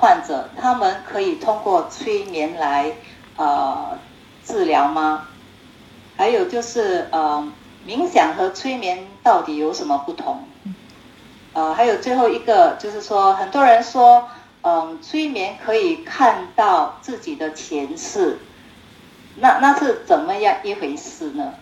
[0.00, 2.92] 患者，他们可以通过催眠来
[3.36, 3.98] 呃
[4.42, 5.28] 治疗吗？
[6.16, 7.46] 还有就是呃，
[7.86, 10.44] 冥想和催眠到底有什么不同？
[11.52, 14.28] 呃，还有最后一个就是说，很多人说，
[14.62, 18.38] 嗯，催眠可以看到自己的前世，
[19.36, 21.54] 那那是怎么样一回事呢？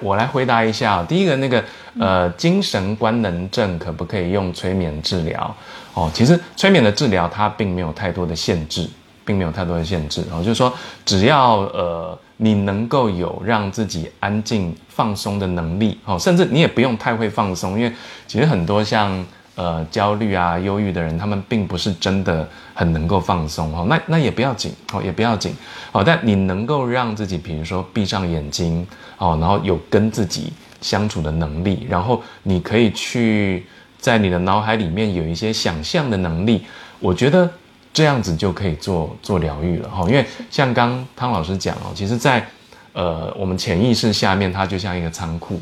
[0.00, 1.64] 我来回答一下，第一个那个
[1.98, 5.54] 呃，精神官能症可不可以用催眠治疗？
[5.94, 8.88] 哦，其实催眠的治疗它并没有太多的限制，
[9.24, 10.72] 并没有太多的限制哦，就是说
[11.04, 17.90] 只要呃你能够有让自己安静放松的能力哦，甚至你也不用太会放松，因为
[18.26, 19.24] 其实很多像
[19.56, 25.52] 呃焦虑啊、忧郁的人，他们并不是真的很能够放松哦，那那也不要紧哦，也不要紧
[25.90, 28.86] 哦，但你能够让自己，比如说闭上眼睛
[29.18, 33.66] 哦，然后有跟自己相处的能力，然后你可以去。
[33.98, 36.64] 在你的脑海里面有一些想象的能力，
[37.00, 37.50] 我觉得
[37.92, 40.06] 这样子就可以做做疗愈了哈。
[40.06, 42.46] 因为像刚汤老师讲哦，其实，在
[42.92, 45.60] 呃我们潜意识下面，它就像一个仓库，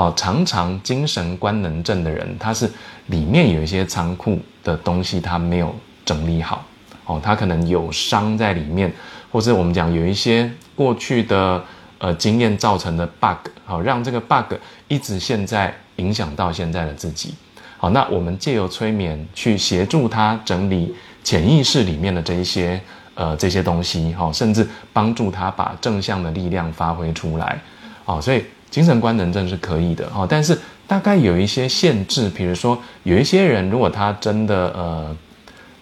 [0.00, 2.66] 好，常常精神官能症的人，他是
[3.08, 5.74] 里面有一些仓库的东西，他没有
[6.06, 6.64] 整理好，
[7.04, 8.90] 哦，他可能有伤在里面，
[9.30, 11.62] 或者我们讲有一些过去的
[11.98, 14.54] 呃经验造成的 bug，好，让这个 bug
[14.88, 17.34] 一直现在影响到现在的自己。
[17.76, 22.80] 好，那我们借由催眠去协助他整理潜意识里面的这一些
[23.14, 27.60] 呃这些东西，哈，甚至帮助他把正向的力量发挥出来，
[28.06, 35.16] 哦，所以精神官能症是可以的，哈，但是大概有一些限制，比如说有一些人如果他真的呃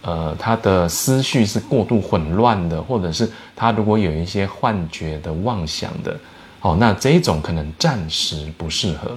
[0.03, 6.17] 呃他的思绪是过度混乱的，或者是他如果有一些幻觉的妄想的，
[6.62, 9.17] 哦，那这一种可能暂时不适合，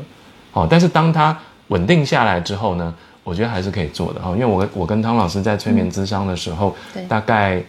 [0.54, 1.38] 哦，但是当他
[1.70, 6.76] 稳定下来之后呢，我觉得还是可以做的哈，因为我我跟汤老师在催眠咨商的时候，
[7.08, 7.64] 大概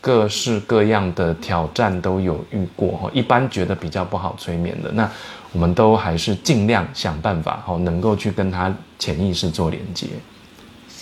[0.00, 3.10] 各式各样的挑战都有遇过哈。
[3.12, 5.10] 一般觉得比较不好催眠的，那
[5.52, 10.06] 我们都还是尽量想办法哈，能够去跟他潜意识做连接，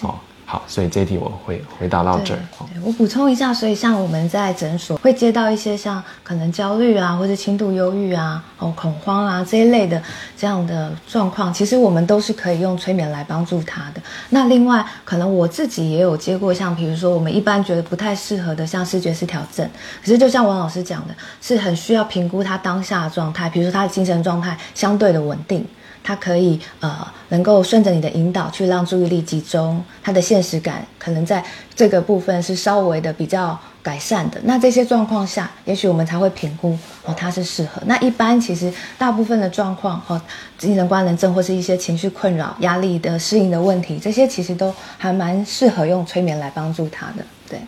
[0.01, 0.23] 好。
[0.49, 2.39] 好，所以这一题我会回答到这儿。
[2.85, 10.01] 我补充一下，所以像我们在诊所会接到一些像可能焦虑啊，或者轻度忧郁啊，哦恐慌啊这一类的
[10.39, 14.01] 这样的状况，其实我们都是可以用催眠来帮助他的。
[14.31, 19.69] 那另外，可能我自己也有接过，像比如说我们一般觉得不太适合的，像视觉失调症，
[20.01, 25.67] 可是就像王老师讲的，是很需要评估他当下的状态，比如说他的精神状态相对的稳定。
[26.09, 31.43] 他可以呃，能够顺着你的引导去让注意力集中，他的现现实感可能在
[31.75, 34.39] 这个部分是稍微的比较改善的。
[34.45, 37.81] 那这些状况下，也许我们才会评估哦，它是适合。
[37.87, 40.21] 那一般其实大部分的状况哦，
[40.59, 47.25] 精神官能症或是一些情绪困扰、压力的适应的问题，这些其实都还蛮适合用催眠来帮助他的。
[47.49, 47.59] 对，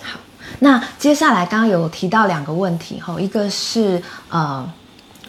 [0.00, 0.20] 好，
[0.60, 4.64] 那接下来刚刚有提到两个问题哈，一个是呃。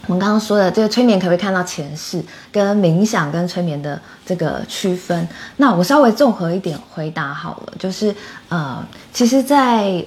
[0.08, 5.28] 我们刚刚说的这个催眠可不可以看到前世，跟冥想跟催眠的这个区分？
[5.58, 8.14] 那我稍微综合一点回答好了，就是
[8.50, 10.06] 呃，其实，在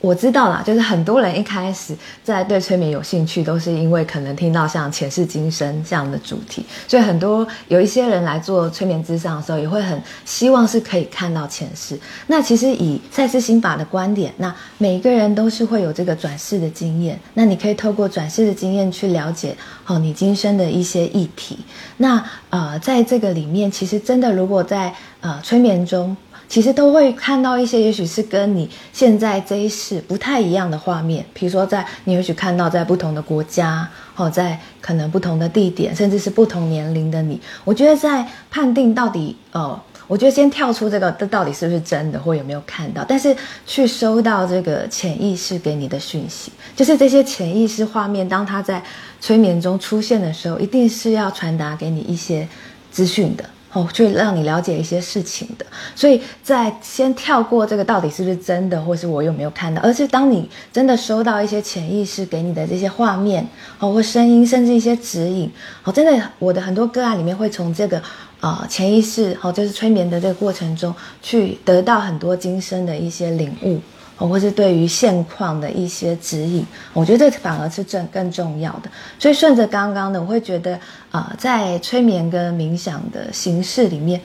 [0.00, 11.98] 我知道啦，就是很多人一开始在对催眠有兴趣，都是因为可能听到像前世今生这样的主题，所以很多有一些人来做催眠之上的时候，也会很希望是可以看到前世。
[12.26, 21.58] 那其实以赛斯心法的观点，那每一个人都是会有这个转世的经验，那你可以透过转世的经验去了解哦你今生的一些议题。
[21.96, 26.16] 那呃，在这个里面，其实真的如果在呃催眠中。
[26.48, 31.24] 其实都会看到一些，也许是跟你现在这一世不太一样的画面。
[31.34, 37.40] 比如说，在你也许看到在不同的国家，哦，在可能不同的地点，甚至是不同年龄的你。
[37.64, 43.36] 我觉得在判定到底，呃，我觉得先跳出这个，这到底是不是真的，或有没有看到，但是
[43.66, 48.80] 去收到这个潜意识给你的讯息，就是这些潜意识画面，当它在
[49.20, 52.46] 催眠中出现的时候，一定是要传达给你一些
[52.92, 53.44] 资讯的。
[53.76, 63.46] 哦，去让你了解一些事情的，所以在先跳过这个到底是不是真的，或是我有没有看到，而是当你真的收到一些潜意识给你的这些画面，
[63.78, 65.52] 哦，或声音，甚至一些指引，
[65.84, 68.00] 哦，真的，我的很多个案里面会从这个
[68.40, 73.78] 啊潜意识，哦，就是催眠的这个过程中去得到很多今生的一些领悟。
[74.16, 78.90] 或是对于现况的一些指引，我觉得这反而是正更重要的。
[79.18, 80.78] 所以顺着刚刚的，我会觉得
[81.10, 84.20] 啊，在催眠跟冥想的形式里面，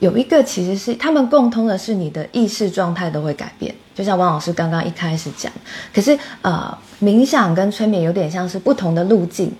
[0.00, 3.74] 有一个其实是他们共通的是你的意识状态都会改变。
[3.94, 5.52] 就像王老师刚刚一开始讲，
[5.94, 9.52] 可是呃，冥想跟催眠有点像是不同的路径。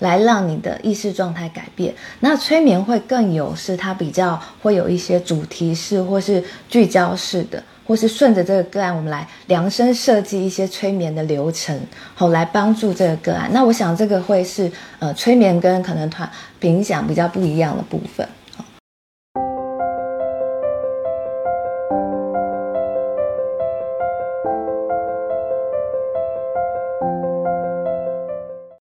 [0.00, 1.94] 来让你的意识状态改变。
[2.18, 7.62] 那催眠会更有是它比较会有一些主题式或是聚焦式的。
[7.86, 11.78] 或是顺着这个个案，我们来量身设计一些催眠的流程，
[12.14, 13.50] 好来帮助这个个案。
[13.52, 16.28] 那我想这个会是呃催眠跟可能团
[16.60, 18.26] 冥想比较不一样的部分。